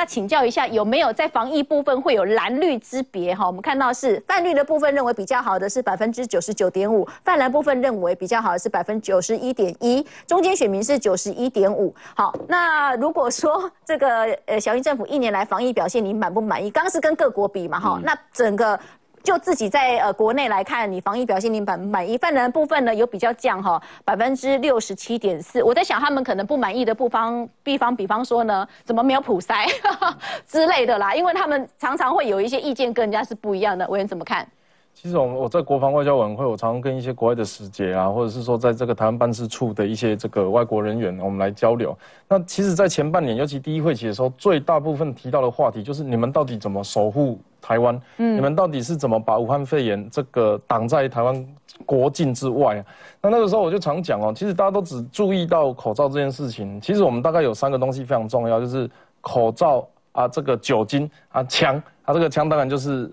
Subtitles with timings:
[0.00, 3.34] 那请教一下，有没有在防疫部分会有蓝绿之别？
[3.34, 11.94] 哈，我们看到是泛绿的部分认为比较好的是百分之九十九点五，泛蓝部分认为比较好的是百分之九十一点一，中间选民是九十一点五。
[12.16, 16.70] 好，那如果说这个呃小英政府一年来防疫表现，你满不满意？
[16.70, 18.80] 刚刚是跟各国比嘛，哈，那整个。
[19.22, 22.16] 就自己在呃国内来看，你防疫表现你满满意？
[22.16, 25.62] 犯人部分呢有比较降哈，百分之六十七点四。
[25.62, 29.68] 我在想他们可能不满意的部方，比方比方说呢，怎么没有普筛
[30.46, 31.14] 之类的啦？
[31.14, 33.86] 因为他们常常会有一些意见跟人家是不一样的。
[33.88, 34.46] 委员怎么看？
[34.92, 41.96] 其实我我在国防外交委员会，我常常跟一些国外的使节啊，或者是说在这个台湾办事处的一些这个外国人员，我们来交流。
[42.28, 47.98] 那其实，在前半年，尤其第一会期的时候，最大部分提到的话题就是你们到底怎么守护台湾？
[48.18, 51.46] 嗯，你们到底是怎么把武汉肺炎这个挡在台湾
[51.86, 52.84] 国境之外？
[53.22, 58.90] 那那个时候我就常讲哦，其实大家都只注意到口罩这件事情，其实我们大概有三个东西非常重要，就是
[59.22, 63.10] 口罩啊，这个酒精啊，枪啊，这个枪当然就是。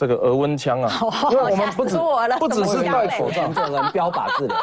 [0.00, 0.90] 这个额温枪啊，
[1.30, 1.98] 因为我们不止
[2.38, 4.56] 不只是戴口罩，这人标靶治疗。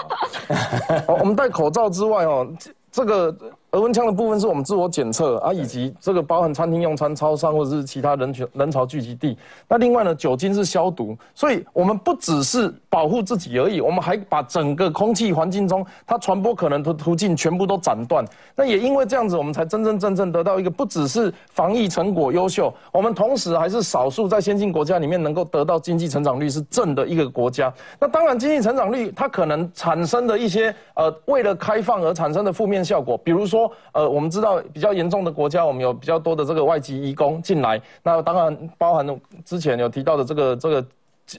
[1.19, 2.47] 我们戴口罩之外哦，
[2.91, 3.35] 这个。
[3.71, 9.37] 额温枪的部分是我们自我检测啊，以及这个包含餐厅用餐、超商或者是其他人群人潮聚集地。
[9.67, 18.23] 那另外呢，酒精是消毒，所以我们不只是保护自己而已，我们还把整个空气环境中它传播可能的途径全部都斩断。
[18.55, 27.71] 那也因为这样子，我们才真真正正得到一个不只是防疫成果优秀，我们同时还是少数在先进国家里面能够得到经济成长率是正的一个国家。
[27.99, 33.56] 那当然，经济成长率它可能产生的一些呃为了开放而产生的负面效果，比如说。
[33.58, 40.86] 说呃，我们知道比较严重的国家，我们有比较多的这个外籍移工进来，那当然包含之前有提到的这个这个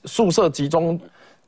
[0.04, 0.98] 宿舍集中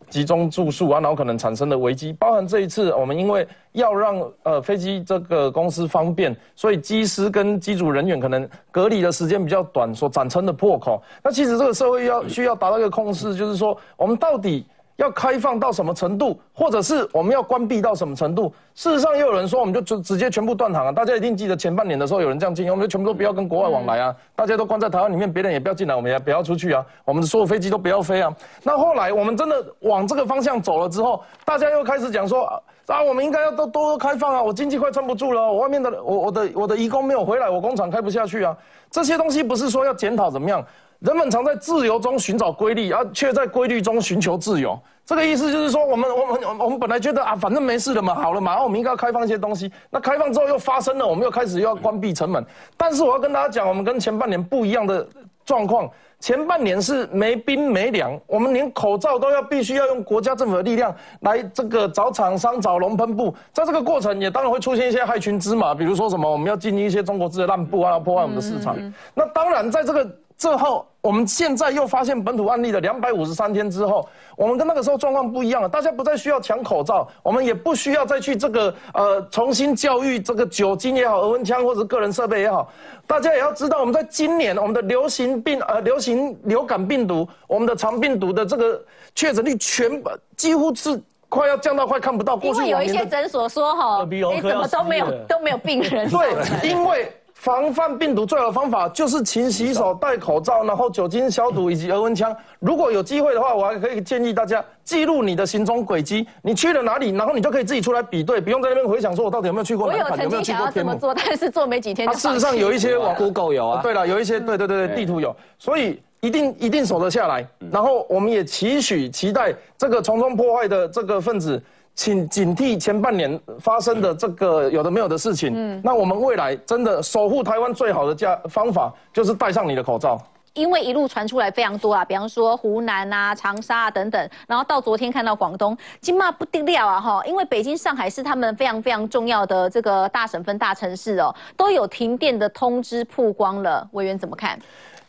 [0.09, 11.03] 集中住宿啊，然后可能产生的危机，包含这一次我们因为要让呃飞机这个公司方便，所以机师跟机组人员可能隔离的时间比较短，所产生的破口。
[11.23, 14.65] 那其实这个社会要需要达到一个共识，就是说我们到底。
[15.01, 18.53] 要开放到什么程度，或者是我们要关闭到什么程度？
[18.75, 20.93] 事实上，又有人说，我们就直直接全部断航啊！
[20.93, 24.15] 大家一定记得前半年的时候，有人这样建议，我们就全部都不要跟国外往来啊！
[24.37, 26.85] 大家都关在台湾里面，别人也不要进来，我们也不要出去啊！
[27.07, 28.31] 我们的所有飞机都不要飞啊！
[28.63, 32.45] 那后来我们真的往这个方向走了之后，大家又开始讲说
[32.87, 34.43] 啊，我们应该要都多开放啊！
[34.43, 38.55] 我经济快撑不住了，我外面的我我的我的移工没有回来，我工厂开不下去啊！
[38.91, 40.63] 这些东西不是说要检讨怎么样？
[41.01, 44.79] 人们常在自由中寻找规律，而却在规律中寻求自由。
[45.07, 49.73] 这个意思就是说，我们我们我们本来觉得啊，反正没事了嘛，好了嘛，然后我们应该要开放一些东西。
[49.89, 52.45] 那开放之后又发生了，我们又开始又要关闭城门。
[52.77, 55.09] 但是我要跟大家讲，我们跟前半年不一样的
[55.45, 55.91] 状况。
[56.21, 63.35] 前半年是没兵没粮，我们连口罩都要必须要用国家政府的力量来这个找厂商找龙喷布。
[63.55, 68.77] 在这个过程也当然会出现一些害群之马，比如说什么我们要进一些中国制的烂布啊，破坏我们的市场。
[69.15, 70.07] 那当然在这个。
[70.41, 74.07] 之后，我们现在又发现本土案例的两百五十三天之后，
[74.37, 75.69] 我们跟那个时候状况不一样了。
[75.69, 82.71] 大家不再需要抢口罩，我们也不需要再去这个呃重新教育这个酒精也好，额温枪或者个人设备也好。
[83.07, 88.83] 大家也要知道，我们在今年我们的流行病呃流行流感病毒，我们的肠病毒的这个
[89.15, 90.03] 确诊率全
[90.37, 91.01] 几乎是
[91.31, 92.39] 快要降到快看不到。
[92.43, 96.11] 因为有一些诊所说哈，你怎么都没有都没有病人。
[96.11, 97.11] 对，因为。
[97.41, 102.37] 防范病毒最好的方法就是勤洗手、戴口罩，然后酒精消毒以及额温枪。
[102.59, 109.87] 如果有机会的话，我还可以建议大家记录你的行踪轨迹，你去了哪里，然后你就可以自己出来比对，不用在那边回想说我到底有没有去过。
[109.87, 112.07] 我有曾经想要这么做，但是做没几天。
[112.13, 117.49] 事实上有一些网 Google 有啊，对了，有一些对对对对地图有，所以一定一定守得下来。
[117.73, 121.63] 然后我们也期许期待这个从中破坏的这个分子。
[121.95, 125.53] 请警惕前半年发生的这个有的没有的事情。
[125.55, 130.19] 嗯，那我们未来真的守护台湾最好的家方法就是戴上你的口罩。
[130.55, 143.89] 因为一路传出来非常多啊，比方说湖南啊、长沙啊等等，然后到昨天看到广东，今嘛不定料啊哈，因为北京、上海是他们非常非常重要的这个大省份、大城市哦，都有停电的通知曝光了。
[143.93, 144.59] 委员怎么看？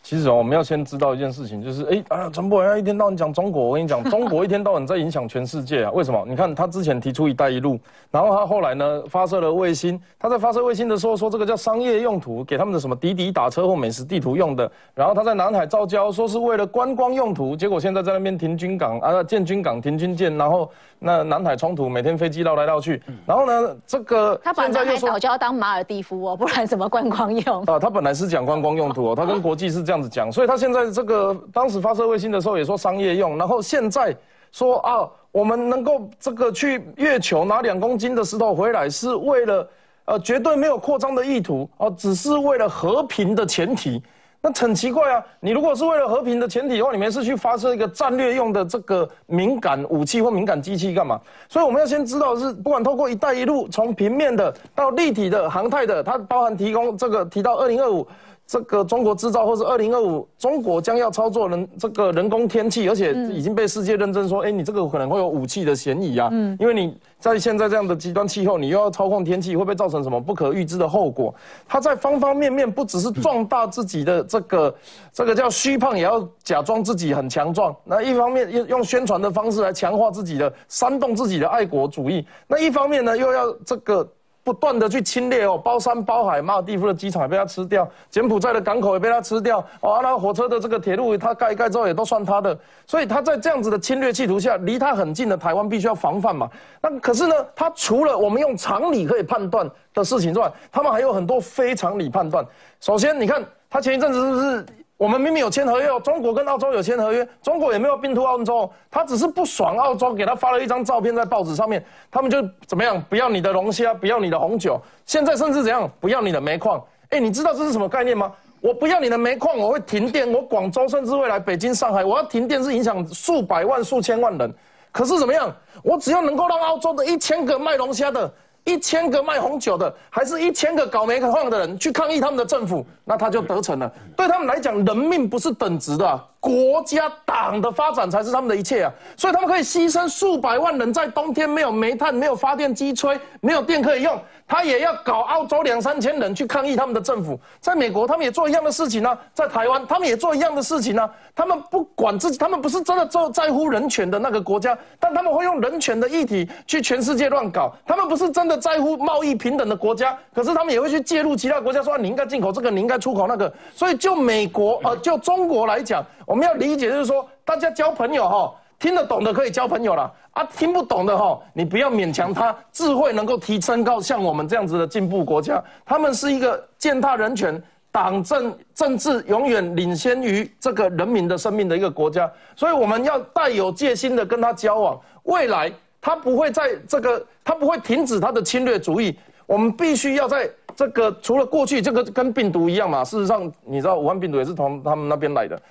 [0.03, 5.91] 其实哦，我们要先知道一件事情，就是哎啊，陈博要一天到晚讲中国，我跟你讲， 中国一天到晚在影响全世界啊。
[5.91, 6.25] 为什么？
[6.27, 14.69] 你看他之前提出“一带一路”，然后他后来呢发射了卫星，他在发射卫星的时候说这个叫商业用途，给他们的什么滴滴打车或美食地图用的。
[14.95, 20.67] 然后他在南海造礁，说是为了观光用途，结果现在在那边停军港啊，建军港、停军舰，然后
[20.97, 22.99] 那南海冲突，每天飞机绕来绕去。
[23.23, 27.61] 然后呢，这个他把南海岛就要当马尔蒂夫哦，不然怎么观光用？
[27.65, 29.90] 啊，他本来是讲观光用途哦，他跟国际是。
[29.91, 34.15] 这样子讲，所以他现在这个当时发射卫星的时候也说商业用，然后现在
[34.53, 39.69] 说啊，我们能够这个去月球拿两公斤的石头回来，是为了
[40.05, 44.01] 呃绝对没有扩张的意图哦，只是为了和平的前提。
[44.43, 45.23] 那很奇怪啊！
[45.39, 51.19] 你如果是为了和平的前提的话，你没事去发射一个战略用的这个敏感武器或敏感机器干嘛？
[51.49, 58.07] 所以我们要先知道是，不管透过“一带一路”从平面的到立体的、航太的，它包含提供这个提到二零二五。
[58.51, 66.27] 这个中国制造，或是二零二五中国将要操作人这个人工天气，而且已经被世界认证说，哎，你这个可能会有武器的嫌疑啊。
[66.33, 71.33] 嗯，因为你在现在这样的极端气候，你又要操控天气，会不会造成什么不可预知的后果？
[71.65, 74.75] 他在方方面面不只是壮大自己的这个
[75.13, 77.73] 这个叫虚胖，也要假装自己很强壮。
[77.85, 84.05] 那一方面用用宣传的方式来强化自己的煽动自己的爱国主义，那一方面呢又要这个。
[84.43, 92.57] 不断的去侵略哦，包山包海，马尔地夫的机场也被他吃掉，柬埔寨的港口也被他吃掉，哦，那火车的这个铁路他盖一盖之后也都算他的，
[92.87, 96.49] 所以他在这样子的侵略企图下，离他很近的台湾必须要防范嘛。
[96.81, 102.45] 那可是呢，他除了我们用常理可以判断的事情之外，他们还有很多非常理判断。
[102.79, 104.65] 首先，你看他前一阵子是不是？
[105.01, 116.79] 我们明明有签合约，中国跟澳洲有签合约，中国也没有并吞澳洲，他只是不爽澳洲，给他发了一张照片在报纸上面，他们就怎么样，不要你的龙虾，不要你的红酒，现在甚至怎样，不要你的煤矿。
[117.09, 118.31] 哎，你知道这是什么概念吗？
[118.61, 124.53] 我不要你的煤矿，我会停电，我广州甚至未来北京、上海，我要停电是影响数百万、数千万人。
[124.91, 125.51] 可是怎么样，
[125.81, 128.31] 我只要能够让澳洲的一千个卖龙虾的。
[128.63, 133.91] 一千个卖红酒的，还是一千个搞煤矿的人去抗议他们的政府，那他就得逞了。
[134.15, 136.27] 对他们来讲，人命不是等值的。
[136.41, 138.91] 国家党的发展才是他们的一切啊！
[139.15, 147.39] 所以他们可以牺牲数百万人，在冬天没有煤炭、没有发电机吹、没有电可以用，他也要搞澳洲两三千人去抗议他们的政府。
[147.59, 151.07] 在美国，他们也做一样的事情呢；在台湾，他们也做一样的事情呢。
[151.35, 157.71] 他们不管自己，他们不是真的在在乎人权的那个国家，但他们会用人权的议题去全世界乱搞。
[157.85, 163.53] 他们不是真的在乎贸易平等的国家，可是他们也会去介入其他国家，说你应该进口这个，你应该出口那个。
[163.75, 166.03] 所以就美国呃，就中国来讲。
[166.31, 175.61] 我们要理解，就是说，大家交朋友哈，听得懂的可以交朋友了啊，听不懂的哈，你不要勉强他智慧能够提升到像我们这样子的进步国家。
[175.85, 177.61] 他们是一个践踏人权、
[177.91, 184.97] 党政政治永远领先于这个人民的生命的一个国家，所以我们要带有戒心的跟他交往。
[185.23, 185.69] 未来
[185.99, 189.19] 他不会在这个，他不会停止他的侵略主义。
[189.45, 195.61] 我们必须要在这个，除了过去这个跟病毒一样嘛，事实上你知道武汉病毒也是从他们那边来的。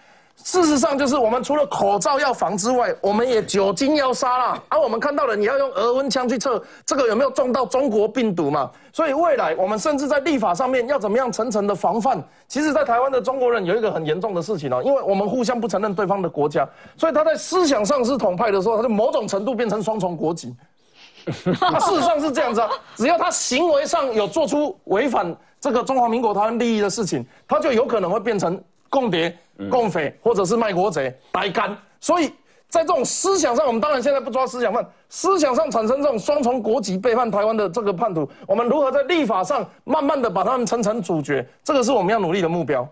[0.42, 4.62] 事实上，就是我们除了口罩要防之外，我们也酒精要杀啦。
[4.70, 8.70] 而我们看到了，你要用额温枪去测这个有没有中到中国病毒嘛？
[8.90, 12.22] 所以未来我们甚至在立法上面要怎么样层层的防范？
[12.48, 16.66] 其实，在台湾的中国人有一个很严重的事情哦，因为我们互相不承认对方的国家，
[16.96, 20.56] 所以他在思想上是统派的时候，他就某种程度变成双重国籍。
[21.26, 28.58] 事实上是这样子啊，只要他行为上有做出违反这个中华民国台湾利益的事情，他就有可能会变成。
[28.92, 29.38] 共谍、
[29.68, 32.32] 共匪，或者是卖国贼、白干，所以
[32.68, 42.88] 在这种思想上，我们当然现在不抓思想犯，思想上产生这种双重国籍背叛台湾的这个叛徒，我们如何在立法上慢慢的把他们层层主角，这个是我们要努力的目标。